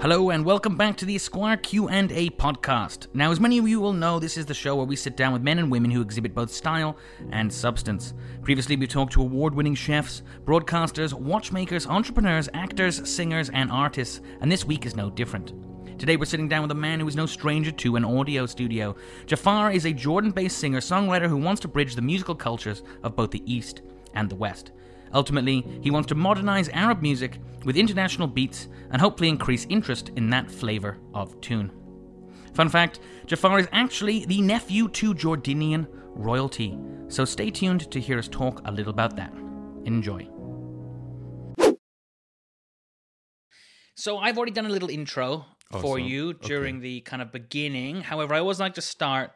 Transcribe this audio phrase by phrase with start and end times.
[0.00, 3.08] Hello and welcome back to the Esquire Q&A podcast.
[3.12, 5.34] Now, as many of you will know, this is the show where we sit down
[5.34, 6.96] with men and women who exhibit both style
[7.32, 8.14] and substance.
[8.42, 14.64] Previously, we've talked to award-winning chefs, broadcasters, watchmakers, entrepreneurs, actors, singers, and artists, and this
[14.64, 15.52] week is no different.
[15.98, 18.96] Today, we're sitting down with a man who is no stranger to an audio studio.
[19.26, 23.42] Jafar is a Jordan-based singer-songwriter who wants to bridge the musical cultures of both the
[23.44, 23.82] East
[24.14, 24.72] and the West.
[25.12, 30.30] Ultimately, he wants to modernize Arab music with international beats and hopefully increase interest in
[30.30, 31.72] that flavor of tune.
[32.54, 36.78] Fun fact Jafar is actually the nephew to Jordanian royalty,
[37.08, 39.32] so stay tuned to hear us talk a little about that.
[39.84, 40.28] Enjoy.
[43.94, 48.00] So, I've already done a little intro oh, for you during the kind of beginning.
[48.00, 49.32] However, I always like to start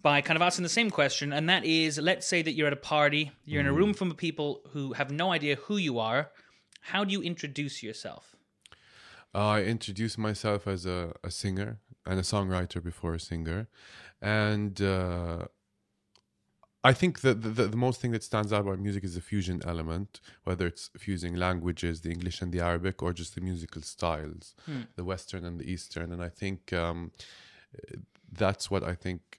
[0.00, 2.72] by kind of asking the same question, and that is let's say that you're at
[2.72, 5.98] a party, you're in a room full of people who have no idea who you
[5.98, 6.30] are.
[6.82, 8.36] How do you introduce yourself?
[9.34, 13.68] I introduce myself as a, a singer and a songwriter before a singer.
[14.22, 15.46] And uh,
[16.82, 19.20] I think that the, the, the most thing that stands out about music is the
[19.20, 23.82] fusion element, whether it's fusing languages, the English and the Arabic, or just the musical
[23.82, 24.54] styles,
[24.96, 26.12] the Western and the Eastern.
[26.12, 27.12] And I think um,
[28.32, 29.37] that's what I think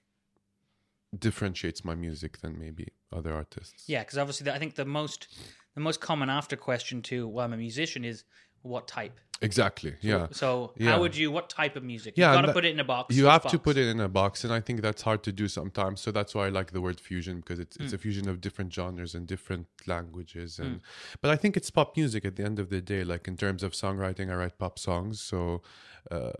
[1.18, 3.84] differentiates my music than maybe other artists.
[3.88, 5.28] Yeah, because obviously, the, I think the most
[5.74, 8.24] the most common after question to well, I'm a musician is
[8.62, 9.18] what type.
[9.42, 9.94] Exactly.
[10.02, 10.26] Yeah.
[10.32, 10.90] So Yeah.
[10.90, 11.30] how would you?
[11.30, 12.12] What type of music?
[12.16, 13.16] Yeah, you got to put it in a box.
[13.16, 15.48] You have to put it in a box, and I think that's hard to do
[15.48, 16.02] sometimes.
[16.02, 17.84] So that's why I like the word fusion because it's Hmm.
[17.84, 20.58] it's a fusion of different genres and different languages.
[20.58, 20.82] And
[21.22, 23.02] but I think it's pop music at the end of the day.
[23.02, 25.22] Like in terms of songwriting, I write pop songs.
[25.22, 25.62] So
[26.10, 26.32] uh,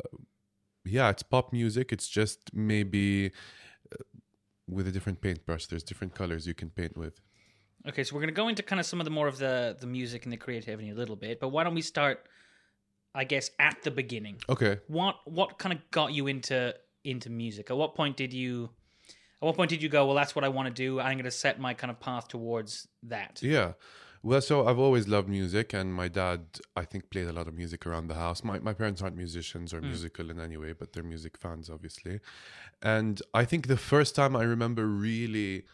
[0.84, 1.92] yeah, it's pop music.
[1.92, 3.32] It's just maybe
[4.70, 5.66] with a different paintbrush.
[5.66, 7.20] There's different colors you can paint with.
[7.88, 9.76] Okay, so we're going to go into kind of some of the more of the
[9.80, 12.26] the music and the creativity a little bit, but why don't we start?
[13.14, 14.36] I guess at the beginning.
[14.48, 14.78] Okay.
[14.86, 17.70] What what kind of got you into into music?
[17.70, 18.70] At what point did you?
[19.42, 20.06] At what point did you go?
[20.06, 21.00] Well, that's what I want to do.
[21.00, 23.40] I'm going to set my kind of path towards that.
[23.42, 23.72] Yeah.
[24.22, 26.40] Well, so I've always loved music, and my dad,
[26.76, 28.44] I think, played a lot of music around the house.
[28.44, 29.88] My my parents aren't musicians or hmm.
[29.88, 32.20] musical in any way, but they're music fans, obviously.
[32.82, 35.64] And I think the first time I remember really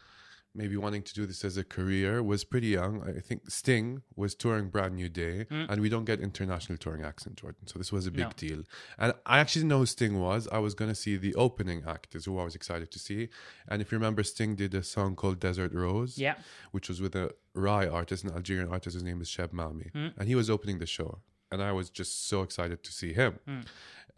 [0.56, 3.02] maybe wanting to do this as a career was pretty young.
[3.02, 5.66] I think Sting was touring Brand New Day, mm.
[5.68, 8.32] and we don't get international touring acts in Jordan, so this was a big No.
[8.36, 8.62] deal.
[8.98, 10.48] And I actually didn't know who Sting was.
[10.50, 13.28] I was going to see the opening act, is who I was excited to see.
[13.68, 16.36] And if you remember, Sting did a song called Desert Rose Yeah.
[16.72, 18.94] which was with a Rai artist, an Algerian artist.
[18.94, 20.12] His name is Cheb Mami, mm.
[20.18, 23.38] and he was opening the show, and I was just so excited to see him.
[23.48, 23.64] Mm.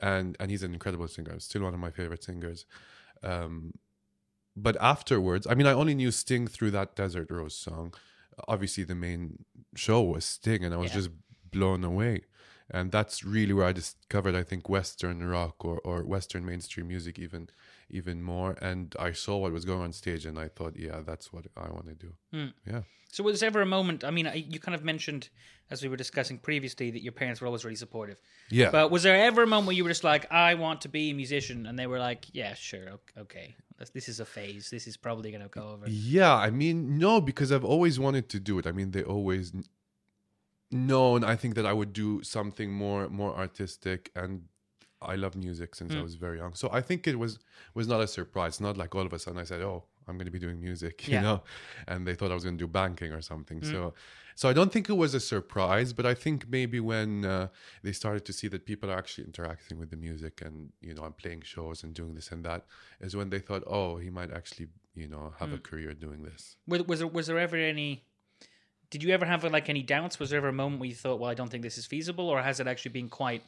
[0.00, 1.38] And and he's an incredible singer.
[1.40, 2.64] Still one of my favorite singers.
[3.22, 3.72] Um,
[4.62, 7.94] but afterwards, I mean, I only knew Sting through that Desert Rose song.
[8.46, 10.96] Obviously, the main show was Sting, and I was Yeah.
[11.00, 11.10] just
[11.50, 12.22] blown away.
[12.70, 17.18] And that's really where I discovered, I think, Western rock or, or Western mainstream music
[17.18, 17.48] even
[17.90, 18.50] even more.
[18.60, 21.70] And I saw what was going on stage, and I thought, yeah, that's what I
[21.70, 22.12] want to do.
[22.32, 22.48] Hmm.
[22.70, 22.82] Yeah.
[23.10, 24.04] So was there ever a moment?
[24.04, 25.30] I mean, I- you kind of mentioned
[25.70, 28.20] as we were discussing previously that your parents were always really supportive.
[28.50, 28.70] Yeah.
[28.70, 31.08] But was there ever a moment where you were just like, I want to be
[31.10, 33.56] a musician, and they were like, Yeah, sure, okay,
[33.92, 34.70] This- is a phase.
[34.70, 35.84] This is probably going to go over.
[35.88, 38.66] Yeah, I mean, no, because I've always wanted to do it.
[38.66, 39.64] I mean, they always kn-
[40.70, 41.24] known.
[41.24, 44.42] I think that I would do something more more artistic, and
[45.00, 46.00] I love music since Hmm.
[46.00, 46.54] I was very young.
[46.54, 47.38] So I think it was
[47.74, 48.60] was not a surprise.
[48.60, 50.94] Not like all of a sudden I said, "Oh, I'm going to be doing music,"
[51.08, 51.22] you Yeah.
[51.22, 51.42] know,
[51.86, 53.62] and they thought I was going to do banking or something.
[53.64, 53.94] So.
[54.38, 57.48] So I don't think it was a surprise, but I think maybe when uh,
[57.82, 61.02] they started to see that people are actually interacting with the music, and you know,
[61.02, 62.64] I'm playing shows and doing this and that,
[63.00, 66.54] is when they thought, oh, he might actually, you know, have a career doing this.
[66.68, 68.04] Was, was there was there ever any?
[68.90, 70.20] Did you ever have like any doubts?
[70.20, 72.28] Was there ever a moment where you thought, "Well, I don't think this is feasible,"
[72.28, 73.42] or has it actually been quite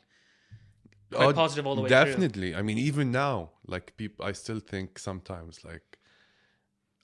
[1.13, 2.05] quite Oh, positive all the way through?
[2.05, 2.57] Definitely.
[2.57, 5.90] I mean, even now, like people, I still think sometimes, like,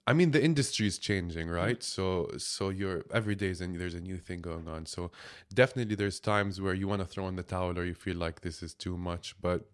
[0.09, 1.57] I mean, the industry is changing, mm-hmm.
[1.57, 1.83] right?
[1.83, 4.87] So, so you're every day is a, there's a new thing going on.
[4.87, 5.11] So,
[5.53, 8.41] definitely, there's times where you want to throw in the towel or you feel like
[8.43, 9.35] this is too much.
[9.41, 9.69] But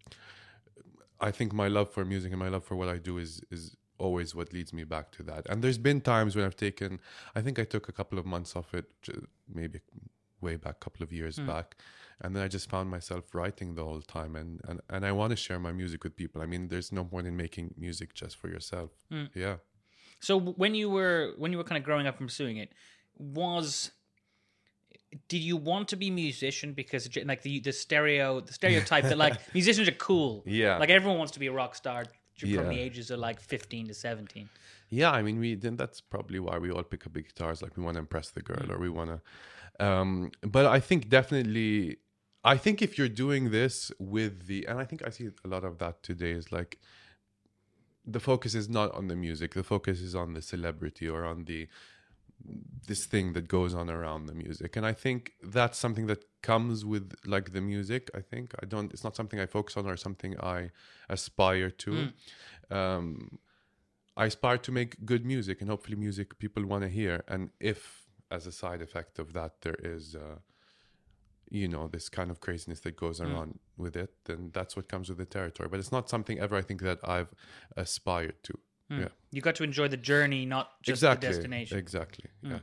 [1.20, 3.76] I think my love for music and my love for what I do is is
[3.98, 5.46] always what leads me back to that.
[5.48, 6.98] And there's been times when I've taken,
[7.36, 8.86] I think I took a couple of months off it,
[9.54, 9.80] maybe
[10.40, 11.46] way back, couple of years mm.
[11.46, 11.76] back,
[12.20, 14.34] and then I just found myself writing the whole time.
[14.36, 16.42] And and and I want to share my music with people.
[16.42, 18.90] I mean, there's no point in making music just for yourself.
[19.12, 19.28] Mm.
[19.34, 19.56] Yeah.
[20.22, 22.72] So when you were when you were kind of growing up and pursuing it,
[23.18, 23.90] was
[25.28, 29.18] did you want to be a musician because like the the stereo the stereotype that
[29.18, 30.78] like musicians are cool Yeah.
[30.78, 32.04] like everyone wants to be a rock star
[32.38, 32.68] from Yeah.
[32.68, 34.48] the ages of like 15 to 17
[34.88, 37.62] Yeah, I mean, we then that's probably why we all pick up big guitars.
[37.62, 39.86] Like we want to impress the girl, or we want to.
[39.86, 41.96] Um, but I think definitely,
[42.44, 45.64] I think if you're doing this with the, and I think I see a lot
[45.64, 46.78] of that today is like
[48.04, 51.44] the focus is not on the music, the focus is on the celebrity or on
[51.44, 51.68] the
[52.88, 54.76] this thing that goes on around the music.
[54.76, 58.52] And i think that's something that comes with like the music i think.
[58.62, 60.70] I don't it's not something i focus on or something i
[61.08, 62.08] aspire to.
[62.70, 63.38] Um
[64.16, 67.22] i aspire to make good music and hopefully music people want to hear.
[67.28, 70.38] And if as a side effect of that there is uh
[71.60, 75.08] you know this kind of craziness that goes around with it then that's what comes
[75.10, 77.30] with the territory but it's not something ever i think that i've
[77.76, 78.54] aspired to
[79.02, 81.78] yeah You got to enjoy the journey, not just exactly the destination.
[81.84, 82.60] exactly yeah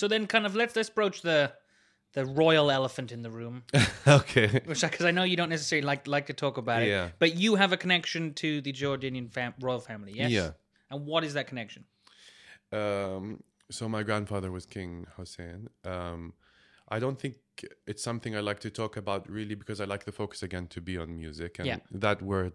[0.00, 1.40] So then, kind of let's let's broach the
[2.18, 3.56] the royal elephant in the room,
[4.20, 7.08] okay which because I know you don't necessarily like like to talk about it, Yeah.
[7.22, 10.30] but you have a connection to the Jordanian fam- royal family, yes?
[10.30, 10.50] Yeah.
[10.90, 11.82] And what is that connection?
[12.72, 15.68] Um, so my grandfather was King Hussein.
[15.84, 16.32] Um,
[16.88, 17.34] I don't think
[17.86, 20.80] it's something I like to talk about really because I like the focus again to
[20.80, 21.78] be on music and Yeah.
[21.90, 22.52] that word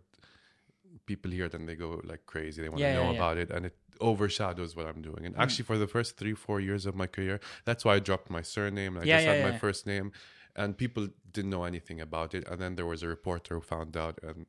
[1.06, 2.62] people hear then they go like crazy.
[2.62, 5.24] They want Yeah, to know yeah, about it and it overshadows what I'm doing.
[5.24, 5.26] Mm.
[5.26, 8.30] And actually for the first three, four years of my career, that's why I dropped
[8.30, 8.96] my surname.
[8.96, 10.12] and I just had my first name
[10.56, 12.48] and people didn't know anything about it.
[12.48, 14.46] And then there was a reporter who found out and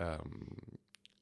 [0.00, 0.58] um,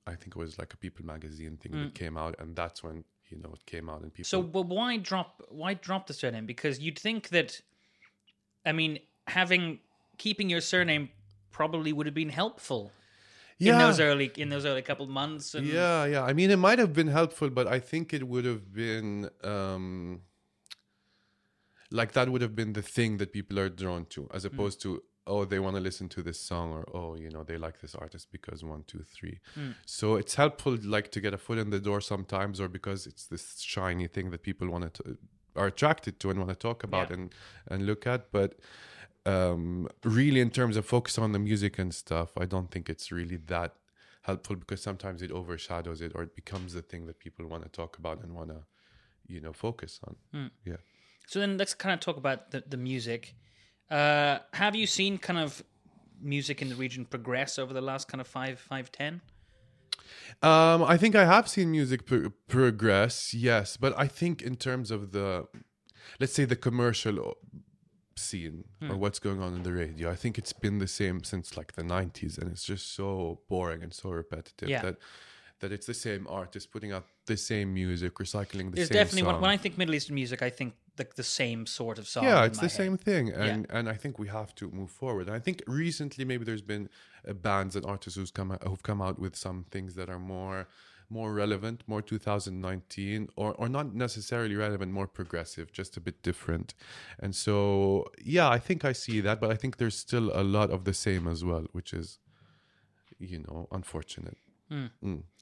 [0.07, 3.05] I think it was like a People magazine thing that came out, and that's when
[3.31, 4.27] you know it came out, and people.
[4.27, 4.31] Mm.
[4.31, 6.47] So, but why drop why drop the surname?
[6.47, 7.61] Because you'd think that,
[8.65, 9.81] I mean, having
[10.19, 11.11] keeping your surname
[11.51, 12.93] probably would have been helpful
[13.61, 15.55] in those early in those early couple months.
[15.55, 16.23] And, yeah, yeah.
[16.23, 20.23] I mean, it might have been helpful, but I think it would have been um,
[21.91, 25.03] like that would have been the thing that people are drawn to, as opposed to
[25.27, 27.95] oh, they want to listen to this song, or oh, you know, they like this
[27.95, 29.41] artist because one, two, three.
[29.87, 33.27] So it's helpful, like to get a foot in the door sometimes, or because it's
[33.27, 35.17] this shiny thing that people want to
[35.57, 37.17] are attracted to and want to talk about Yeah.
[37.17, 37.35] and
[37.69, 38.55] and look at, but.
[39.27, 43.11] Um, really, in terms of focus on the music and stuff, I don't think it's
[43.11, 43.75] really that
[44.21, 47.71] helpful because sometimes it overshadows it or it becomes the thing that people want to
[47.71, 48.61] talk about and want to
[49.27, 50.77] you know focus on yeah
[51.27, 53.35] So then let's kind of talk about the, the music.
[53.91, 55.63] Uh, have you seen kind of
[56.21, 59.23] music in the region progress over the last kind of five, five, ten?
[60.43, 64.91] Um i think i have seen music pro- progress yes but i think in terms
[64.91, 65.47] of the
[66.21, 67.37] let's say the commercial
[68.17, 71.57] scene or what's going on in the radio i think it's been the same since
[71.57, 74.83] like the 90s and it's just so boring and so repetitive Yeah.
[74.83, 74.97] that
[75.61, 79.23] that it's the same artist putting out the same music recycling the There's same definitely
[79.23, 82.25] when, when I think Middle Eastern music, I think the, the same sort of song.
[82.25, 82.77] yeah it's the head.
[82.83, 86.45] same thing and and i think we have to move forward i think recently maybe
[86.45, 86.89] there's been
[87.29, 90.19] uh, bands and artists who's come out, who've come out with some things that are
[90.19, 90.69] more
[91.11, 96.75] more relevant more 2019 or or not necessarily relevant more progressive just a bit different
[97.21, 100.71] and so yeah i think i see that but i think there's still a lot
[100.71, 102.19] of the same as well which is
[103.19, 104.39] you know unfortunate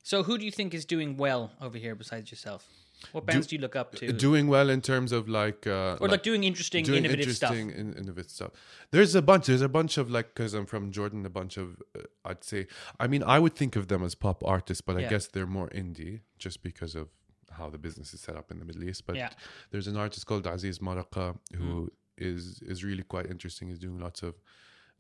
[0.03, 2.67] So who do you think is doing well over here besides yourself?
[3.13, 4.13] What bands do, you look up to?
[4.13, 7.53] doing well in terms of like uh or like, doing interesting, doing innovative stuff?
[7.53, 8.53] interesting, in- innovative stuff.
[8.93, 9.47] There's a bunch.
[9.47, 12.67] There's a bunch of like, because I'm from Jordan, a bunch of uh, I'd say.
[13.01, 15.69] I mean, I would think of them as pop artists, but I guess they're more
[15.71, 17.09] indie just because of
[17.51, 19.07] how the business is set up in the Middle East.
[19.07, 19.31] But Yeah.
[19.71, 23.69] there's an artist called Aziz Maraka who is is really quite interesting.
[23.69, 24.35] He's doing lots of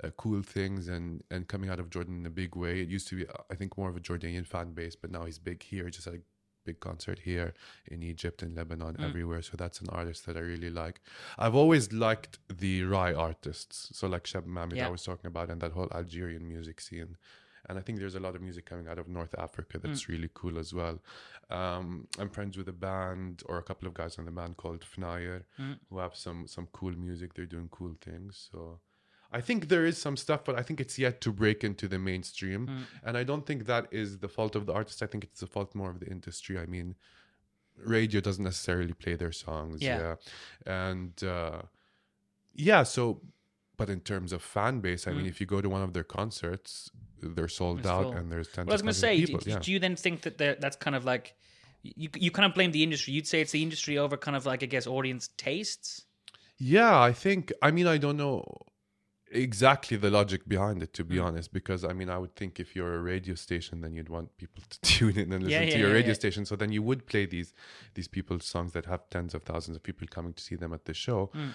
[0.02, 2.80] uh, cool things and and coming out of Jordan in a big way.
[2.80, 5.38] It used to be, I think, more of a Jordanian fan base, but now he's
[5.38, 5.88] big here.
[5.90, 6.20] Just had a
[6.64, 7.54] big concert here
[7.86, 9.08] in Egypt and Lebanon, mm.
[9.08, 9.42] everywhere.
[9.42, 11.00] So that's an artist that I really like.
[11.38, 14.86] I've always liked the Rai artists, so like Cheb Mami Yeah.
[14.86, 17.16] I was talking about, and that whole Algerian music scene.
[17.68, 20.08] And I think there's a lot of music coming out of North Africa that's mm.
[20.08, 20.98] really cool as well.
[21.48, 24.80] Um, I'm friends with a band or a couple of guys in the band called
[24.80, 25.78] Fnaïre mm.
[25.88, 27.34] who have some some cool music.
[27.34, 28.48] They're doing cool things.
[28.50, 28.80] So
[29.32, 31.98] I think there is some stuff, but I think it's yet to break into the
[31.98, 32.66] mainstream.
[32.66, 32.82] Mm.
[33.04, 35.02] And I don't think that is the fault of the artist.
[35.02, 36.58] I think it's the fault more of the industry.
[36.58, 36.94] I mean,
[37.84, 39.80] radio doesn't necessarily play their songs.
[39.82, 40.16] Yeah.
[40.66, 41.62] And uh,
[42.54, 43.22] yeah, so,
[43.76, 45.28] but in terms of fan base, I mean, Mm.
[45.28, 46.90] if you go to one of their concerts,
[47.22, 48.12] they're sold It's out full.
[48.12, 49.58] and there's 10 Well, I was going to say, do, yeah.
[49.58, 51.34] do you then think that that's kind of like
[51.82, 52.08] you?
[52.14, 53.14] You kind of blame the industry.
[53.14, 56.04] You'd say it's the industry over kind of like I guess audience tastes.
[56.58, 57.52] Yeah, I think.
[57.62, 58.44] I mean, I don't know
[59.32, 61.08] exactly the logic behind it, to Mm.
[61.08, 64.08] be honest, because I mean, I would think if you're a radio station, then you'd
[64.08, 66.14] want people to tune in and listen Yeah, to your yeah, radio yeah.
[66.22, 66.44] station.
[66.46, 67.52] So then you would play these
[67.94, 70.84] these people's songs that have tens of thousands of people coming to see them at
[70.84, 71.30] the show.
[71.34, 71.54] Mm.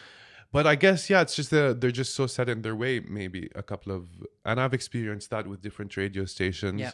[0.52, 3.00] But I guess yeah, it's just that they're just so set in their way.
[3.02, 4.04] Maybe a couple of,
[4.46, 6.80] and I've experienced that with different radio stations.
[6.82, 6.92] Yeah.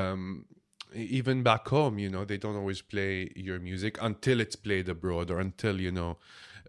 [0.00, 0.46] Um,
[0.94, 5.30] even back home, you know, they don't always play your music until it's played abroad
[5.30, 6.18] or until you know,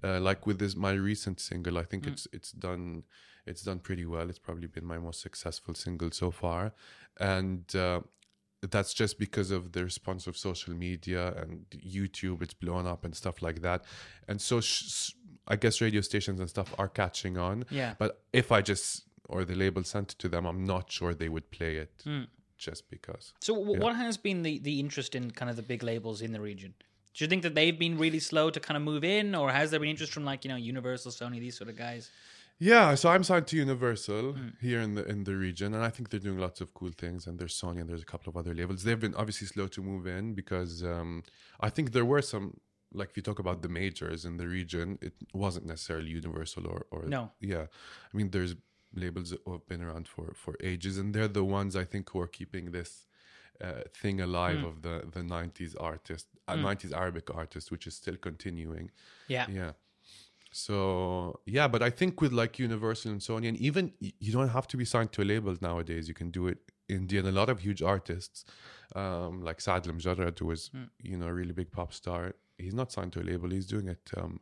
[0.04, 3.04] uh, like with this my recent single, I think it's it's done
[3.46, 4.30] It's done pretty well.
[4.30, 6.74] It's probably been my most successful single so far,
[7.20, 8.02] and uh,
[8.70, 12.42] that's just because of the response of social media and YouTube.
[12.42, 13.84] It's blown up and stuff like that,
[14.28, 15.12] and so sh-
[15.48, 17.66] I guess radio stations and stuff are catching on.
[17.70, 17.96] Yeah.
[17.98, 21.30] But if I just or the label sent it to them, I'm not sure they
[21.30, 22.24] would play it Hmm.
[22.58, 23.34] just because.
[23.42, 26.32] So, w- what has been the, the interest in kind of the big labels in
[26.34, 26.74] the region?
[27.14, 29.70] Do you think that they've been really slow to kind of move in, or has
[29.72, 32.10] there been interest from like you know Universal, Sony, these sort of guys?
[32.60, 36.10] Yeah, so I'm signed to Universal here in the in the region, and I think
[36.10, 37.28] they're doing lots of cool things.
[37.28, 38.84] And there's Sony, and there's a couple of other labels.
[38.84, 41.24] They've been obviously slow to move in because um,
[41.60, 42.60] I think there were some,
[42.94, 46.86] like if you talk about the majors in the region, it wasn't necessarily Universal or
[46.92, 47.32] or No.
[47.42, 47.66] yeah.
[48.14, 48.56] I mean, there's
[48.96, 52.20] labels that have been around for for ages, and they're the ones I think who
[52.20, 53.08] are keeping this.
[53.62, 58.18] Uh, thing alive of the the 90s artist uh, 90s arabic artist which is still
[58.18, 58.90] continuing
[59.28, 59.72] Yeah, yeah.
[60.54, 64.68] So yeah, but I think with like Universal and Sony, and even you don't have
[64.68, 66.08] to be signed to a label nowadays.
[66.08, 68.46] You can do it indie, and a lot of huge artists,
[68.96, 70.70] um, like Saad Lamjarred, who was
[71.02, 72.36] you know a really big pop star.
[72.58, 73.50] He's not signed to a label.
[73.50, 74.40] He's doing it um,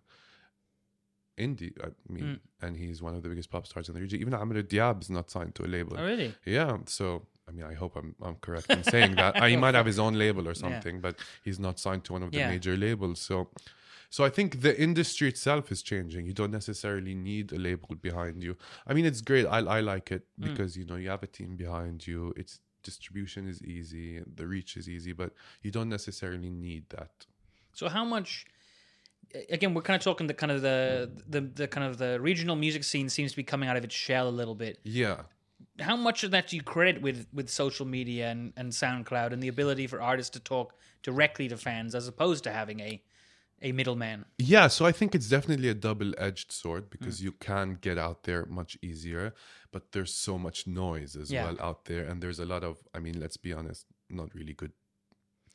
[1.37, 1.73] indie.
[1.83, 4.19] I mean, and he's one of the biggest pop stars in the region.
[4.19, 5.95] Even Amr Diab is not signed to a label.
[5.97, 6.35] Oh, really?
[6.45, 6.77] Yeah.
[6.85, 9.41] So I mean, I hope I'm I'm correct in saying that.
[9.49, 12.31] He might have his own label or something, but he's not signed to one of
[12.31, 12.49] the Yeah.
[12.49, 13.19] major labels.
[13.21, 13.49] So,
[14.15, 16.21] so I think the industry itself is changing.
[16.29, 18.53] You don't necessarily need a label behind you.
[18.89, 19.45] I mean, it's great.
[19.57, 20.43] I I like it Mm.
[20.47, 22.19] because you know you have a team behind you.
[22.41, 22.53] It's
[22.89, 24.07] distribution is easy,
[24.39, 25.29] the reach is easy, but
[25.63, 27.13] you don't necessarily need that.
[27.79, 28.29] So how much?
[29.49, 30.77] Again, we're kind of talking the kind of the
[31.35, 33.95] the the kind of the regional music scene seems to be coming out of its
[33.95, 34.79] shell a little bit.
[34.83, 35.17] Yeah.
[35.79, 39.41] How much of that do you credit with with social media and, and SoundCloud and
[39.41, 40.67] the ability for artists to talk
[41.01, 43.01] directly to fans as opposed to having a
[43.61, 44.25] a middleman?
[44.37, 46.89] Yeah, so I think it's definitely a double edged sword Mm.
[46.91, 49.33] because you can get out there much easier,
[49.71, 51.45] but there's so much noise as Yeah.
[51.45, 52.05] well out there.
[52.05, 54.71] And there's a lot of, I mean, let's be honest, not really good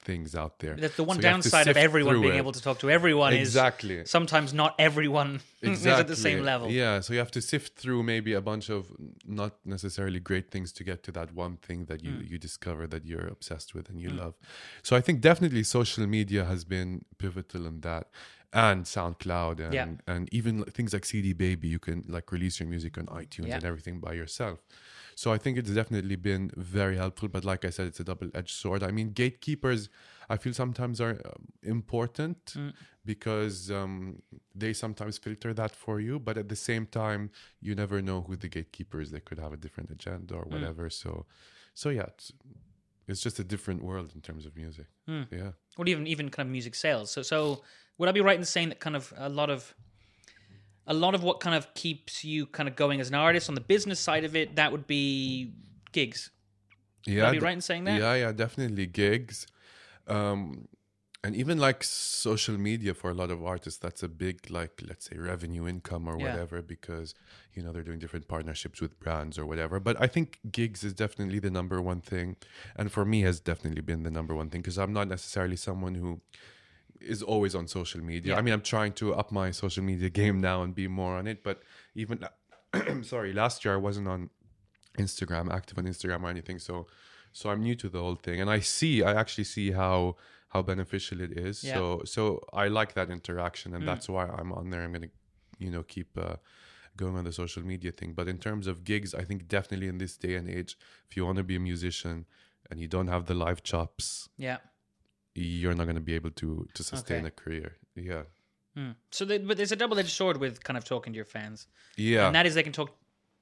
[0.00, 0.75] things out there.
[0.76, 2.38] That's the one So you have to downside of everyone being it.
[2.38, 3.97] able to talk to everyone Exactly.
[3.97, 6.71] is sometimes not everyone is at the same level.
[6.71, 8.87] Yeah, so you have to sift through maybe a bunch of
[9.26, 12.31] not necessarily great things to get to that one thing that you Mm.
[12.31, 14.35] you discover that you're obsessed with and you love.
[14.83, 18.05] So I think definitely social media has been pivotal in that.
[18.53, 19.88] And SoundCloud and Yeah.
[20.07, 23.57] and even things like CD Baby, you can like release your music on iTunes Yeah.
[23.57, 24.59] and everything by yourself.
[25.15, 27.29] So I think it's definitely been very helpful.
[27.29, 28.83] But like I said, it's a double edged sword.
[28.83, 29.88] I mean, gatekeepers,
[30.29, 32.73] I feel sometimes are um, important Mm.
[33.05, 34.23] because um,
[34.55, 36.19] they sometimes filter that for you.
[36.19, 39.11] But at the same time, you never know who the gatekeeper is.
[39.11, 40.41] They could have a different agenda Mm.
[40.41, 40.91] or whatever.
[40.91, 41.26] So,
[41.75, 42.11] so yeah,
[43.08, 44.86] it's, just a different world in terms of music.
[45.08, 45.26] Mm.
[45.30, 45.50] Yeah.
[45.76, 47.10] or even even kind of music sales.
[47.10, 47.62] So so
[47.98, 49.75] would I be right in saying that kind of a lot of
[50.86, 53.54] a lot of what kind of keeps you kind of going as an artist on
[53.54, 55.52] the business side of it that would be
[55.92, 56.30] gigs.
[57.06, 57.28] Yeah.
[57.28, 58.00] I be right in saying that?
[58.00, 59.46] Yeah, yeah, definitely gigs.
[60.06, 60.68] Um,
[61.26, 65.06] and even like social media for a lot of artists, that's a big, like, let's
[65.09, 66.26] say revenue income or Yeah.
[66.26, 67.14] whatever, because,
[67.54, 69.80] you know, they're doing different partnerships with brands or whatever.
[69.80, 72.37] But I think gigs is definitely the number one thing.
[72.76, 75.97] And for me, has definitely been the number one thing because I'm not necessarily someone
[75.97, 76.21] who
[77.00, 78.33] is always on social media.
[78.33, 78.38] Yeah.
[78.38, 81.26] I mean, I'm trying to up my social media game now and be more on
[81.26, 81.42] it.
[81.42, 81.62] But
[81.97, 82.26] even,
[82.73, 84.30] I'm sorry, last year I wasn't on
[84.99, 86.59] Instagram, active on Instagram or anything.
[86.59, 86.87] So,
[87.33, 90.16] so I'm new to the whole thing, and I see, I actually see how
[90.49, 91.62] how beneficial it is.
[91.65, 91.75] Yeah.
[91.75, 93.76] So, so I like that interaction, Mm.
[93.76, 94.83] and that's why I'm on there.
[94.85, 95.12] I'm gonna,
[95.59, 96.17] you know, keep.
[96.19, 96.37] Uh,
[96.99, 99.99] going on the social media thing but in terms of gigs i think definitely in
[99.99, 100.79] this day and age
[101.11, 102.25] if you want to be a musician
[102.71, 104.61] and you don't have the live chops Yeah.
[105.35, 107.26] you're not going to be able to to sustain Okay.
[107.26, 108.23] a career yeah
[108.75, 108.93] Hmm.
[109.11, 111.67] So but there's a double edged sword with kind of talking to your fans.
[111.99, 112.91] yeah And that is they can talk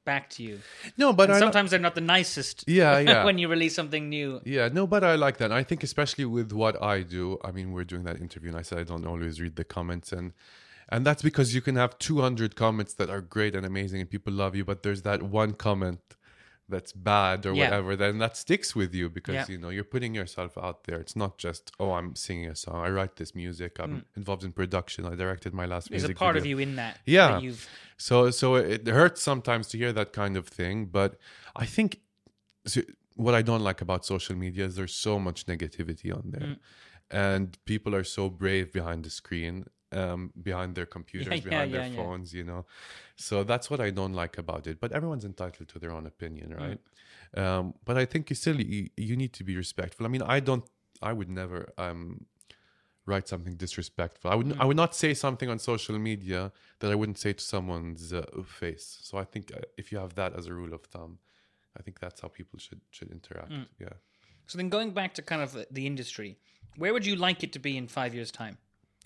[0.04, 0.60] back to you.
[0.96, 4.40] no but I, sometimes they're not the nicest yeah yeah when you release something new.
[4.44, 5.52] Yeah, no, but I like that.
[5.52, 7.38] I think especially with what I do.
[7.44, 10.12] I mean, we're doing that interview, and I said I don't always read the comments,
[10.12, 10.32] and
[10.88, 14.32] and that's because you can have 200 comments that are great and amazing, and people
[14.32, 16.00] love you, but there's that one comment
[16.68, 17.64] that's bad or Yeah.
[17.64, 19.46] whatever, then that sticks with you because Yeah.
[19.48, 20.98] you know you're putting yourself out there.
[20.98, 22.76] It's not just oh, I'm singing a song.
[22.84, 23.78] I write this music.
[23.78, 25.04] I'm involved in production.
[25.04, 25.90] I directed my last Mm.
[25.90, 26.42] There's a part video.
[26.42, 27.00] of you in that.
[27.04, 27.28] Yeah.
[27.32, 31.18] that you've So so it hurts sometimes to hear that kind of thing, but
[31.54, 32.00] I think
[32.66, 32.80] so
[33.14, 36.58] what I don't like about social media is there's so much negativity on there, Mm.
[37.10, 41.78] and people are so brave behind the screen, um, behind their computers, yeah, behind yeah,
[41.78, 41.96] their yeah.
[41.96, 42.66] phones, you know.
[43.16, 44.80] So that's what I don't like about it.
[44.80, 46.60] But everyone's entitled to their own opinion, Mm.
[46.60, 46.80] right?
[47.36, 50.06] Um, but I think you still you, you need to be respectful.
[50.06, 50.64] I mean, I don't,
[51.02, 52.26] I would never um,
[53.06, 54.30] write something disrespectful.
[54.30, 57.44] I would I would not say something on social media that I wouldn't say to
[57.44, 58.98] someone's uh, face.
[59.02, 61.18] So I think uh, if you have that as a rule of thumb,
[61.76, 63.52] I think that's how people should should interact.
[63.80, 63.96] Yeah.
[64.46, 66.38] So then going back to kind of the industry,
[66.76, 68.58] where would you like it to be in five years' time?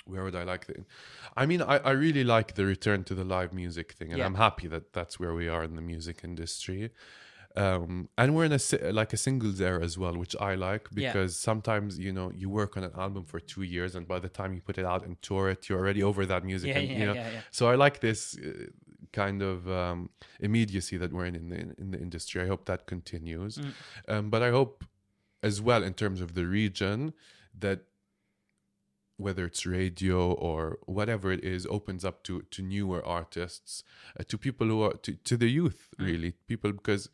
[0.08, 0.74] Where would I like the?
[1.36, 4.26] I mean, I, I really like the return to the live music thing, and Yeah.
[4.26, 6.90] I'm happy that that's where we are in the music industry.
[7.56, 11.12] Um, and we're in a like a singles era as well, which I like Yeah.
[11.12, 14.28] because sometimes you know you work on an album for two years, and by the
[14.28, 16.68] time you put it out and tour it, you're already over that music.
[16.68, 17.40] Yeah, and, yeah, you know, yeah, yeah.
[17.50, 18.66] So I like this uh,
[19.12, 20.10] kind of um,
[20.40, 22.42] immediacy that we're in in the, in the industry.
[22.42, 23.72] I hope that continues, Mm.
[24.12, 24.84] um, but I hope
[25.42, 27.12] as well in terms of the region
[27.58, 27.80] that
[29.18, 33.84] whether it's radio or whatever it is opens up to to newer artists
[34.18, 36.06] uh, to people who are to, to the youth mm.
[36.06, 36.32] really.
[36.46, 37.10] People because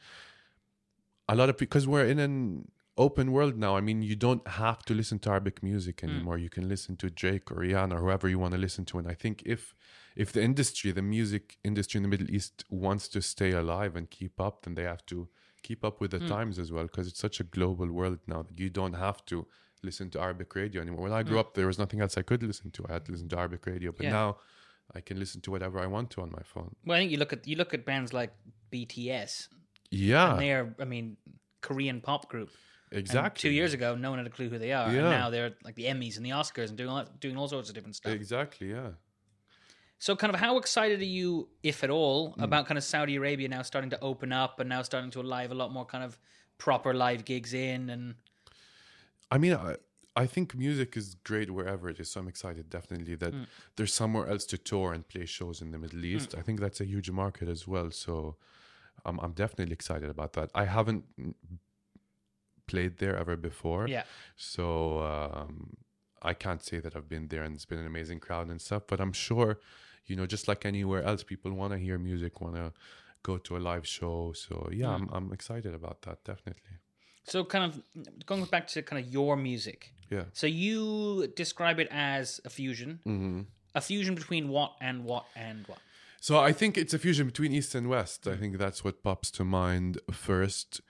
[1.28, 3.76] a lot of because we're in an open world now.
[3.76, 6.10] I mean you don't have to listen to arabic music mm.
[6.10, 6.38] anymore.
[6.38, 8.98] You can listen to drake or rihanna or whoever you want to listen to.
[8.98, 9.74] And i think if
[10.14, 14.10] if the industry the music industry in the middle east wants to stay alive and
[14.10, 15.28] keep up then they have to
[15.62, 16.28] keep up with the mm.
[16.28, 19.46] times as well because it's such a global world now that you don't have to
[19.84, 21.02] listen to Arabic radio anymore.
[21.02, 22.84] When I grew up, there was nothing else I could listen to.
[22.88, 24.10] I had to listen to Arabic radio, but Yeah.
[24.12, 24.38] now
[24.94, 26.74] I can listen to whatever I want to on my phone.
[26.84, 28.32] Well, I think you look at you look at bands like
[28.72, 29.48] BTS.
[29.90, 31.16] Yeah, And they are, I mean,
[31.60, 32.50] Korean pop group.
[32.90, 33.40] And exactly.
[33.48, 35.74] two years ago, no one had a clue who they are, and now they're like
[35.74, 38.12] the Emmys and the Oscars and doing all, doing all sorts of different stuff.
[38.12, 38.70] Exactly.
[38.70, 38.90] Yeah.
[39.98, 42.42] So, kind of, how excited are you, if at all, Hmm.
[42.42, 45.50] about kind of Saudi Arabia now starting to open up and now starting to alive
[45.50, 46.18] a lot more kind of
[46.58, 48.14] proper live gigs in and
[49.30, 49.76] I mean, I,
[50.16, 52.10] I think music is great wherever it is.
[52.10, 53.44] So I'm excited, definitely, that Hmm.
[53.76, 56.34] there's somewhere else to tour and play shows in the Middle East.
[56.38, 57.90] I think that's a huge market as well.
[57.90, 58.36] So
[59.04, 60.50] I'm, I'm definitely excited about that.
[60.54, 61.34] I haven't mm,
[62.66, 63.88] played there ever before.
[63.88, 64.04] yeah,
[64.36, 65.76] So um,
[66.22, 68.84] I can't say that I've been there and it's been an amazing crowd and stuff,
[68.86, 69.58] but I'm sure,
[70.06, 72.72] you know, just like anywhere else, people want to hear music, want to
[73.22, 74.32] go to a live show.
[74.32, 76.78] So yeah, I'm, I'm excited about that, definitely.
[77.24, 77.82] So, kind of
[78.26, 79.92] going back to kind of your music.
[80.10, 80.24] Yeah.
[80.32, 83.42] So, you describe it as a fusion, hmm
[83.74, 85.78] a fusion between what and what and what.
[86.20, 88.26] So I think it's a fusion between East and West.
[88.26, 90.80] I think that's what pops to mind first.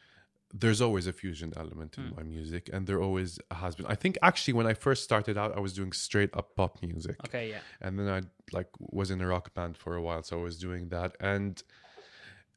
[0.52, 3.86] There's always a fusion element in my music, and there always has been.
[3.86, 7.16] I think actually when I first started out, I was doing straight up pop music.
[7.26, 7.58] Okay, yeah.
[7.80, 8.20] and then I
[8.52, 11.60] like was in a rock band for a while, so I was doing that, and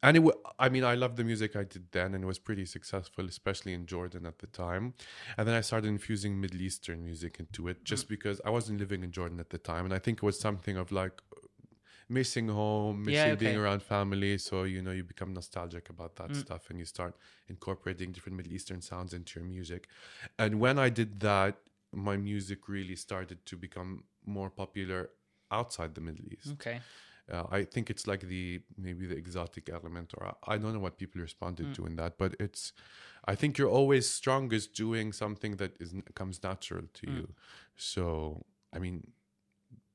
[0.03, 0.19] and it.
[0.21, 3.25] wa- I mean, I loved the music I did then, and it was pretty successful,
[3.25, 4.93] especially in Jordan at the time.
[5.38, 8.10] And then I started infusing Middle Eastern music into it, just mm.
[8.10, 10.77] because I wasn't living in Jordan at the time, and I think it was something
[10.77, 11.21] of like
[12.10, 14.38] missing home, missing Yeah, being around family.
[14.38, 16.36] So you know, you become nostalgic about that mm.
[16.36, 17.15] stuff, and you start
[17.47, 19.88] incorporating different Middle Eastern sounds into your music.
[20.38, 21.57] And when I did that,
[21.91, 25.10] my music really started to become more popular
[25.51, 26.51] outside the Middle East.
[26.53, 26.81] Okay.
[27.31, 30.79] Uh, I think it's like the maybe the exotic element, or I, I don't know
[30.79, 31.75] what people responded mm.
[31.75, 32.73] to in that, but it's.
[33.25, 37.15] I think you're always strongest doing something that is comes natural to mm.
[37.17, 37.33] you.
[37.75, 39.11] So I mean,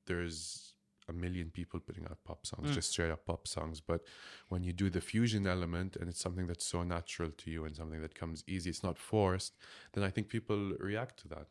[0.06, 0.74] there's
[1.08, 2.74] a million people putting out pop songs, mm.
[2.74, 3.80] just straight up pop songs.
[3.80, 4.02] But
[4.48, 7.74] when you do the fusion element and it's something that's so natural to you and
[7.76, 9.54] something that comes easy, it's not forced,
[9.92, 11.46] then I think people react to that.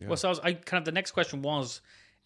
[0.00, 0.08] Yeah.
[0.08, 1.80] Well, so I, was, I kind of the next question was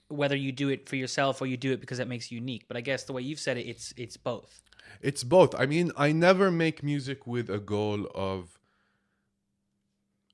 [0.08, 2.64] whether you do it for yourself or you do it because that makes you unique.
[2.66, 4.62] But I guess the way you've said it, it's it's both.
[5.00, 5.54] It's both.
[5.54, 8.58] I mean, I never make music with a goal of,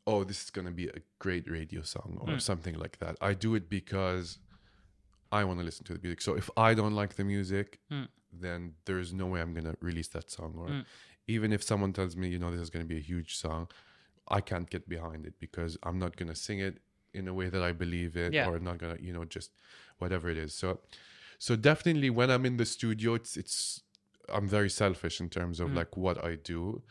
[0.07, 2.39] oh, this is going to be a great radio song or hmm.
[2.39, 3.17] something like that.
[3.21, 4.39] I do it because
[5.33, 6.21] I want to listen to the music.
[6.21, 8.05] So if I don't like the music, hmm.
[8.33, 10.55] then there's no way I'm going to release that song.
[10.57, 10.81] Or hmm.
[11.27, 13.69] even if someone tells me, you know, this is going to be a huge song,
[14.29, 16.79] I can't get behind it because I'm not going to sing it
[17.15, 18.49] in a way that I believe it Yeah.
[18.49, 19.51] or not going to, you know, just
[19.99, 20.55] whatever it is.
[20.55, 20.81] So,
[21.39, 23.83] so definitely when I'm in the studio, it's, it's,
[24.29, 26.83] I'm very selfish in terms of like what I do.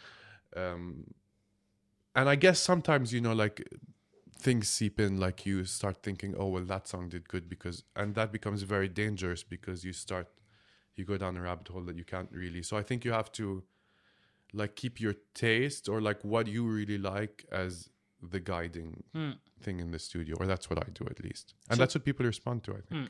[0.56, 1.14] Um,
[2.16, 3.68] and I guess sometimes, you know, like
[4.38, 8.14] things seep in, like you start thinking, oh, well, that song did good because, and
[8.16, 10.28] that becomes very dangerous because you start,
[10.96, 12.62] you go down a rabbit hole that you can't really.
[12.62, 13.64] So I think you have to
[14.54, 17.90] like keep your taste or like what you really like as
[18.32, 19.04] the guiding
[19.62, 21.54] thing in the studio, or that's what I do at least.
[21.70, 23.10] And that's what people respond to, I think.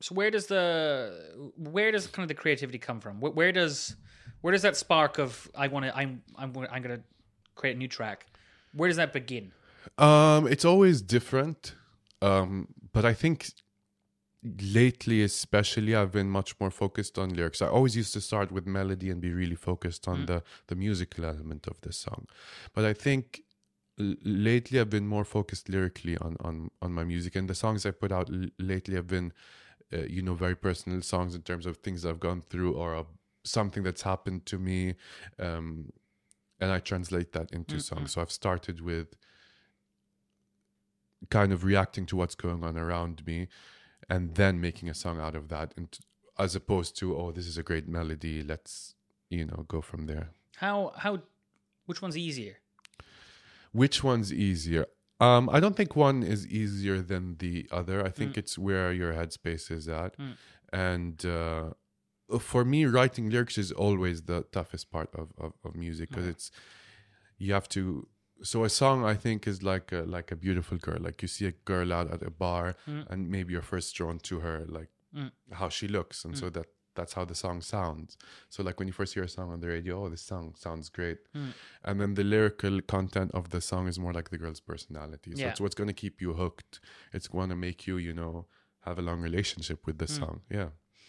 [0.00, 3.20] So where does the where does kind of the creativity come from?
[3.20, 3.96] Where, where does
[4.40, 7.04] where does that spark of I want to I'm I'm gonna- I'm going to
[7.54, 8.26] create a new track?
[8.74, 9.52] Where does that begin?
[9.98, 11.74] Um, it's always different.
[12.20, 13.50] Um, but I think
[14.42, 17.62] lately, especially, I've been much more focused on lyrics.
[17.62, 21.24] I always used to start with melody and be really focused on the the musical
[21.24, 22.26] element of the song.
[22.74, 23.43] But I think
[23.98, 27.90] lately I've been more focused lyrically on on on my music, and the songs I
[27.90, 29.32] put out l- lately have been,
[29.92, 33.04] uh, you know, very personal songs in terms of things I've gone through or uh,
[33.44, 34.94] something that's happened to me,
[35.38, 35.92] um,
[36.60, 38.12] and I translate that into songs.
[38.12, 39.16] So I've started with
[41.30, 43.48] kind of reacting to what's going on around me,
[44.08, 45.96] and then making a song out of that, and
[46.38, 48.94] as opposed to oh, this is a great melody, let's
[49.30, 50.30] you know go from there.
[50.56, 51.22] How how
[51.86, 52.56] which one's easier?
[53.82, 54.84] Which one's easier?
[55.26, 57.98] Um, I don't think one is easier than the other.
[58.08, 58.16] I Mm.
[58.18, 60.12] think it's where your headspace is at.
[60.88, 61.66] And uh,
[62.52, 66.46] for me, writing lyrics is always the toughest part of, of, of music because it's
[67.44, 67.82] you have to.
[68.42, 70.98] So a song, I think, is like a, like a beautiful girl.
[71.08, 73.02] Like you see a girl out at a bar, Mm.
[73.10, 74.90] and maybe you're first drawn to her, like
[75.60, 78.16] how she looks, and so that that's how the song sounds.
[78.48, 80.88] So like when you first hear a song on the radio, oh, this song sounds
[80.88, 81.18] great,
[81.84, 85.32] and then the lyrical content of the song is more like the girl's personality.
[85.34, 85.50] So Yeah.
[85.50, 86.80] it's what's going to keep you hooked.
[87.12, 88.46] It's going to make you, you know,
[88.84, 90.42] have a long relationship with the song.
[90.50, 90.68] Yeah.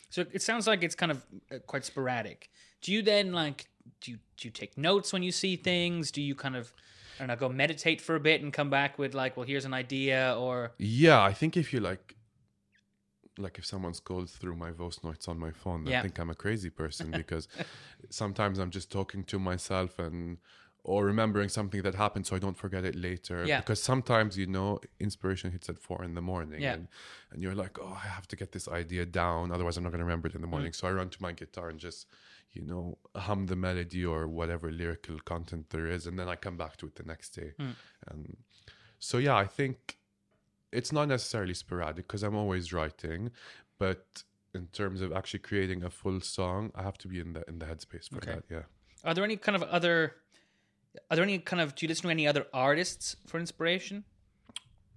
[0.10, 2.50] So it sounds like it's kind of uh, quite sporadic.
[2.82, 3.68] Do you then like
[4.02, 6.12] do you do you take notes when you see things?
[6.12, 6.74] Do you kind of
[7.16, 9.66] I don't know, go meditate for a bit and come back with like, well, here's
[9.66, 12.16] an idea or Yeah, I think if you like,
[13.38, 16.02] like if someone scrolls through my voice notes on my phone, Yeah.
[16.02, 17.48] think I'm a crazy person because
[18.10, 20.38] sometimes I'm just talking to myself and
[20.84, 23.44] or remembering something that happened so I don't forget it later.
[23.44, 23.60] Yeah.
[23.60, 26.74] Because sometimes you know inspiration hits at four in the morning Yeah.
[26.74, 26.88] and,
[27.32, 30.04] and you're like, oh, I have to get this idea down, otherwise I'm not gonna
[30.06, 30.52] remember it in the Mm.
[30.52, 30.74] morning.
[30.74, 32.08] So I run to my guitar and just
[32.54, 36.56] you know hum the melody or whatever lyrical content there is, and then I come
[36.56, 37.52] back to it the next day.
[37.60, 37.76] Mm.
[38.10, 38.38] And
[39.00, 39.98] so yeah, I think
[40.80, 43.32] it's not necessarily sporadic because I'm always writing,
[43.80, 47.44] but in terms of actually creating a full song, I have to be in the
[47.50, 48.34] in the headspace for Okay.
[48.36, 48.44] that.
[48.50, 48.64] Yeah.
[49.04, 49.98] are there any kind of other
[51.10, 54.04] are there any kind of do you listen to any other artists for inspiration?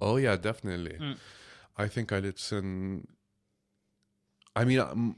[0.00, 0.96] Oh yeah, definitely.
[0.98, 1.16] Mm.
[1.76, 3.06] I think I listen.
[4.56, 5.16] I mean, um,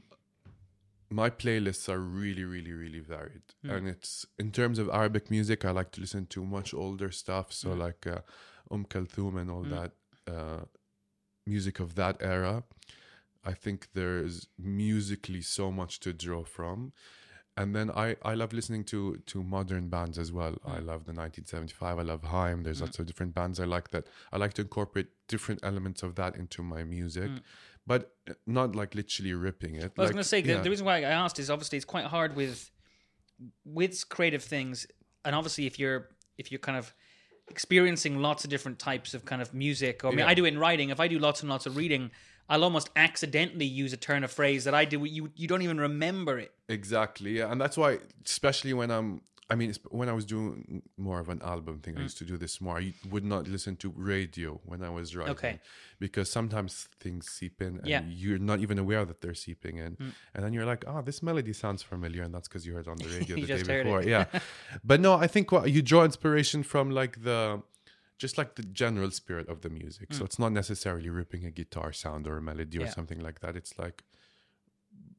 [1.09, 3.71] my playlists are really, really, really varied, Mm.
[3.73, 5.65] and it's in terms of Arabic music.
[5.65, 7.53] I like to listen to much older stuff, Mm.
[7.61, 8.21] so like uh,
[8.71, 9.91] Um Kulthum and all that
[10.31, 10.65] uh,
[11.45, 12.63] music of that era.
[13.43, 16.93] I think there's musically so much to draw from.
[17.57, 20.55] And then I, I love listening to to modern bands as well.
[20.65, 21.99] I love the 1975.
[21.99, 22.63] I love Haim.
[22.63, 24.07] There's lots of different bands I like that.
[24.31, 27.29] I like to incorporate different elements of that into my music,
[27.85, 29.91] but uh, not like literally ripping it.
[29.97, 30.61] I was going to say the, yeah.
[30.61, 32.71] the reason why I asked is obviously it's quite hard with
[33.65, 34.87] with creative things,
[35.25, 36.93] and obviously if you're if you're kind of
[37.51, 40.27] experiencing lots of different types of kind of music, or I mean, Yeah.
[40.27, 40.89] I do it in writing.
[40.89, 42.09] If I do lots and lots of reading,
[42.49, 45.03] I'll almost accidentally use a turn of phrase that I do.
[45.05, 46.51] You you don't even remember it.
[46.67, 51.19] Exactly, yeah, and that's why, especially when I'm, I mean, when I was doing more
[51.19, 51.99] of an album thing, Mm.
[51.99, 52.77] I used to do this more.
[52.79, 55.59] I would not listen to radio when I was writing, Okay.
[56.05, 56.71] because sometimes
[57.03, 58.01] things seep in, and Yeah.
[58.01, 58.11] Mm.
[58.21, 59.91] you're not even aware that they're seeping in,
[60.33, 62.91] and then you're like, oh, this melody sounds familiar, and that's because you heard it
[62.95, 63.83] on the radio the day just heard it.
[63.85, 64.25] before, yeah.
[64.89, 67.61] But no, I think what, you draw inspiration from like the.
[68.25, 70.13] Just like the general spirit of the music.
[70.13, 72.93] So it's not necessarily ripping a guitar sound or a melody or Mm.
[72.99, 73.55] Something like that.
[73.55, 73.97] It's like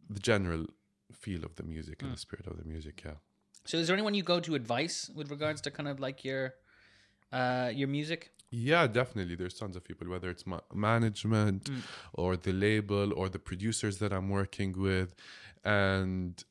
[0.09, 0.67] the general
[1.13, 2.03] feel of the music Mm.
[2.05, 3.19] and the spirit of the music yeah
[3.65, 6.55] So, is there anyone you go to advice with regards to kind of like your
[7.33, 8.31] uh your music?
[8.55, 11.81] yeah definitely there's tons of people whether it's ma- management Mm.
[12.13, 15.15] or the label or the producers that i'm working with
[15.65, 16.45] and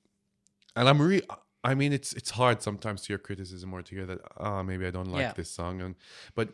[0.76, 1.22] and i'm re
[1.64, 4.84] i mean it's it's hard sometimes to hear criticism or to hear that ah maybe
[4.88, 5.34] i don't like Yeah.
[5.42, 5.94] this song and
[6.34, 6.48] but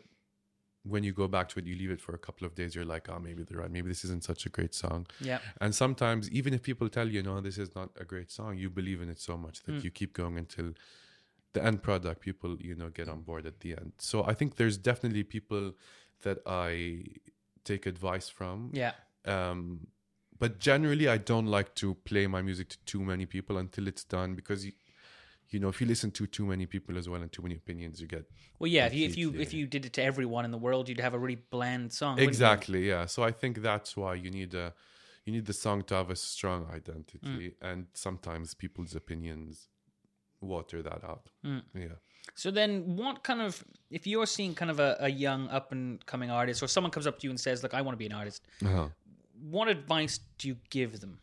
[0.92, 2.84] when you go back to it you leave it for a couple of days you're
[2.94, 5.40] like oh maybe they're right maybe this isn't such a great song Yeah.
[5.62, 8.68] And sometimes, even if people tell you, no, this is not a great song, you
[8.80, 9.64] believe in it so much Mm.
[9.66, 10.68] that you keep going until
[11.54, 13.92] the end product, people, you know, get on board at the end.
[13.98, 15.64] So I think there's definitely people
[16.26, 16.70] that I
[17.64, 18.70] take advice from.
[18.72, 18.92] Yeah.
[19.24, 19.88] Um,
[20.38, 24.04] but generally, I don't like to play my music to too many people until it's
[24.04, 24.72] done because, you,
[25.50, 28.00] you know, if you listen to too many people as well and too many opinions,
[28.00, 28.24] you get
[28.58, 28.86] Well, yeah.
[28.86, 29.42] If you if you Completely.
[29.46, 32.18] if you did it to everyone in the world, you'd have a really bland song.
[32.18, 34.74] exactly yeah so i think that's why you need a
[35.24, 39.68] you need the song to have a strong identity and sometimes people's opinions
[40.40, 41.24] water that out
[41.74, 41.96] yeah
[42.44, 42.70] So then,
[43.02, 43.52] what kind of
[43.98, 47.06] if you're seeing kind of a, a young up and coming artist, or someone comes
[47.10, 48.88] up to you and says, "Look, I want to be an artist," uh-huh.
[49.56, 51.14] what advice do you give them?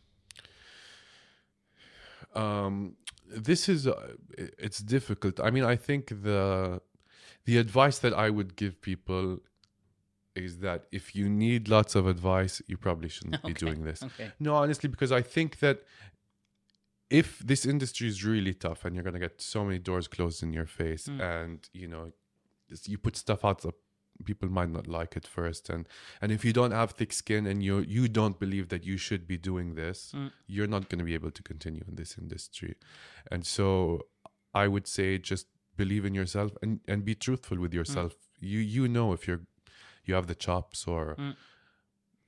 [2.34, 2.96] um
[3.28, 4.12] this is uh,
[4.58, 6.80] it's difficult i mean i think the
[7.44, 9.38] the advice that i would give people
[10.34, 14.32] is that if you need lots of advice you probably shouldn't be doing this Okay.
[14.38, 15.82] No, honestly, because I think that
[17.10, 20.42] if this industry is really tough and you're going to get so many doors closed
[20.42, 21.20] in your face Hmm.
[21.20, 22.12] and, you know,
[22.84, 23.64] you put stuff out
[24.24, 25.68] people might not like it first.
[25.68, 25.88] And
[26.20, 29.26] and if you don't have thick skin and you you don't believe that you should
[29.26, 30.30] be doing this mm.
[30.46, 32.76] you're not going to be able to continue in this industry.
[33.30, 34.06] And so
[34.54, 37.80] i would say just believe in yourself and and be truthful with mm.
[37.80, 38.14] yourself.
[38.40, 39.42] You you know if you're
[40.04, 41.34] you have the chops or mm.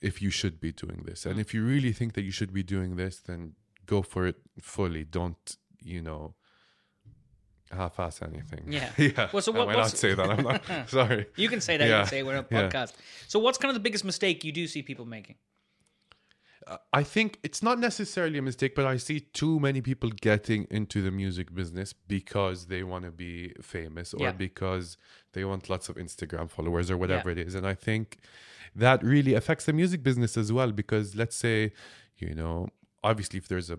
[0.01, 1.27] if you should be doing this.
[1.27, 3.55] And if you really think that you should be doing this then
[3.87, 5.05] go for it fully.
[5.05, 6.35] Don't you know
[7.71, 8.91] Ah, half-ass anything Yeah.
[8.99, 10.63] yeah Well, so I what- might not say that i'm not
[10.99, 11.85] sorry You can say that.
[11.85, 12.69] You Yeah, can say we're on a yeah.
[12.69, 12.93] podcast.
[13.27, 15.37] So, what's kind of the biggest mistake you do see people making?
[16.67, 20.67] Uh, I think it's not necessarily a mistake, but I see too many people getting
[20.71, 24.33] into the music business because they want to be famous or Yeah.
[24.33, 24.97] because
[25.33, 27.55] they want lots of Instagram followers or whatever it is.
[27.55, 28.19] And I think
[28.75, 31.73] that really affects the music business as well because let's say,
[32.19, 32.69] you know,
[33.03, 33.79] obviously if there's a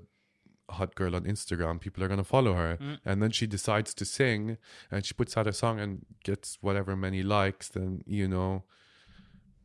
[0.70, 2.78] hot girl on Instagram, people are going to follow her.
[2.82, 3.00] Mm.
[3.06, 4.58] And then she decides to sing
[4.92, 8.64] and she puts out a song and gets whatever many likes, then, you know,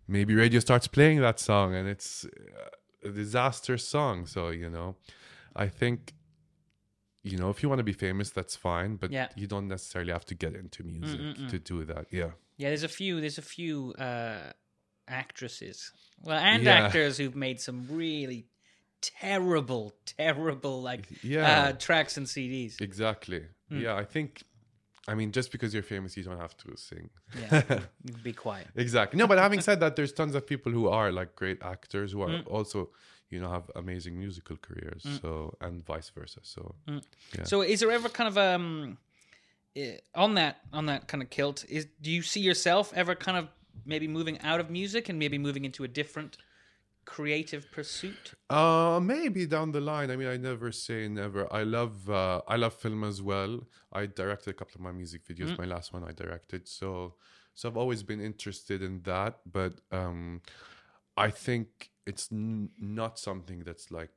[0.06, 2.26] maybe radio starts playing that song and it's
[3.04, 4.26] a disaster song.
[4.26, 4.96] So, you know,
[5.56, 6.14] I think,
[7.22, 9.28] you know, if you want to be famous, that's fine, but Yeah.
[9.36, 11.48] you don't necessarily have to get into music Mm-mm-mm.
[11.50, 12.06] to do that.
[12.10, 12.32] Yeah.
[12.56, 13.20] Yeah, there's a few.
[13.20, 14.52] There's a few uh,
[15.08, 15.90] actresses,
[16.20, 16.84] well, and Yeah.
[16.86, 18.46] actors who've made some really
[19.20, 21.46] terrible, terrible like Yeah.
[21.68, 22.80] uh, tracks and CDs.
[22.80, 23.42] Exactly.
[23.70, 23.82] Mm.
[23.82, 23.94] Yeah.
[23.94, 24.42] I think,
[25.06, 27.10] I mean, just because you're famous, you don't have to sing.
[27.38, 27.80] Yeah,
[28.22, 28.68] be quiet.
[28.76, 29.18] Exactly.
[29.18, 32.22] No, but having said that, there's tons of people who are like great actors who
[32.22, 32.46] are Mm.
[32.46, 32.90] also,
[33.30, 35.02] you know, have amazing musical careers.
[35.20, 36.40] So and vice versa.
[36.42, 37.02] So Mm.
[37.36, 37.44] Yeah.
[37.44, 38.98] So, is there ever kind of um
[40.14, 41.64] on that on that kind of kilt?
[41.68, 43.48] Is do you see yourself ever kind of
[43.84, 46.36] maybe moving out of music and maybe moving into a different
[47.04, 48.34] creative pursuit?
[48.50, 50.10] Uh, maybe down the line.
[50.10, 51.50] I mean, I never say never.
[51.52, 53.60] I love uh, I love film as well.
[53.92, 55.50] I directed a couple of my music videos.
[55.52, 55.58] Mm.
[55.58, 56.68] My last one I directed.
[56.68, 57.14] So
[57.54, 60.42] so I've always been interested in that, but um,
[61.16, 64.10] I think it's n- not something that's like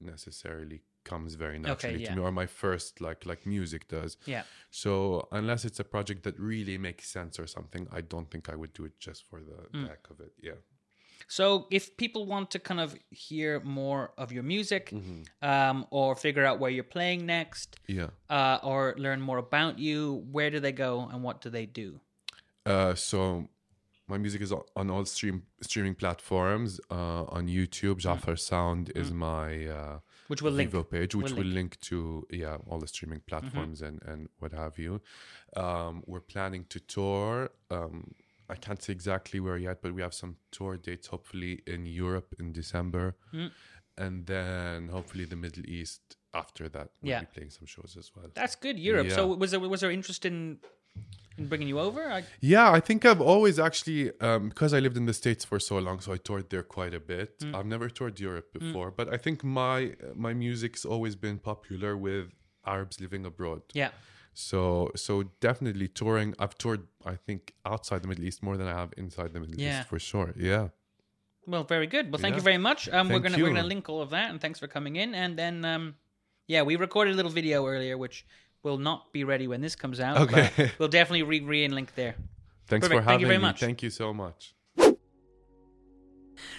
[0.00, 2.08] necessarily comes very naturally yeah.
[2.10, 4.44] to me or my first like like music does Yeah.
[4.70, 8.54] so unless it's a project that really makes sense or something i don't think i
[8.54, 9.88] would do it just for the Mm.
[9.88, 10.52] heck of it yeah
[11.28, 15.22] So, if people want to kind of hear more of your music, Mm-hmm.
[15.42, 20.24] um, or figure out where you're playing next, yeah uh, or learn more about you,
[20.30, 22.00] where do they go and what do they do?
[22.66, 23.48] Uh, so
[24.06, 26.80] my music is on- all stream streaming platforms.
[26.90, 30.70] Uh, on YouTube, Jafar Sound is my uh, Which will link.
[30.90, 34.78] Page, which Will will link to yeah all the streaming platforms and and what have
[34.78, 35.00] you.
[35.56, 37.50] Um, we're planning to tour.
[37.70, 38.14] Um,
[38.48, 41.06] I can't say exactly where yet, but we have some tour dates.
[41.08, 43.50] Hopefully in Europe in December, Mm.
[43.96, 46.88] and then hopefully the Middle East after that.
[47.00, 47.20] We'll Yeah.
[47.20, 48.28] be playing some shows as well.
[48.34, 48.78] That's good.
[48.78, 49.10] Europe.
[49.10, 50.58] So, was there was there interest in
[51.38, 52.02] in bringing you over?
[52.18, 55.58] I, Yeah, I think I've always actually um, because I lived in the states for
[55.58, 57.30] so long, so I toured there quite a bit.
[57.40, 57.54] Mm.
[57.56, 62.26] I've never toured Europe before, but I think my my music's always been popular with
[62.74, 63.62] Arabs living abroad.
[63.72, 63.90] yeah.
[64.34, 66.34] So so definitely touring.
[66.38, 69.56] I've toured I think outside the Middle East more than I have inside the Middle
[69.56, 69.80] Yeah.
[69.80, 70.34] East for sure.
[70.36, 70.68] Yeah.
[71.46, 72.10] Well, very good.
[72.10, 72.38] Well, thank Yeah.
[72.38, 72.88] you very much.
[72.88, 75.14] Um, we're gonna we're gonna link all of that, and thanks for coming in.
[75.14, 75.94] And then, um,
[76.46, 78.24] yeah, we recorded a little video earlier, which
[78.62, 80.16] will not be ready when this comes out.
[80.16, 80.50] Okay.
[80.56, 82.14] but we'll definitely re re and link there.
[82.66, 83.02] Thanks Perfect.
[83.04, 83.42] for Thank you very me.
[83.42, 83.60] much.
[83.60, 84.54] Thank you so much.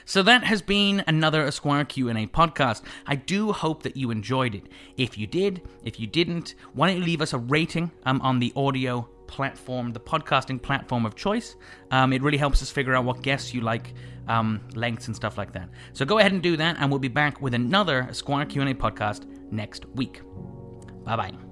[0.06, 2.84] So that has been another Esquire Q&A podcast.
[3.06, 4.68] I do hope that you enjoyed it.
[4.98, 8.40] If you did, if you didn't, why don't you leave us a rating um, on
[8.40, 11.56] the audio platform, the podcasting platform of choice.
[11.92, 13.94] Um, it really helps us figure out what guests you like,
[14.28, 15.70] um, lengths and stuff like that.
[15.94, 19.26] So go ahead and do that, and we'll be back with another Esquire Q&A podcast
[19.52, 20.22] next week.
[21.04, 21.45] Bye-bye.